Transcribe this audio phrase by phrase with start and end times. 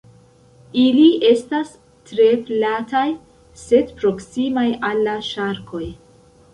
[0.83, 1.75] Ili estas
[2.09, 3.05] tre plataj
[3.67, 5.89] sed proksimaj al la ŝarkoj.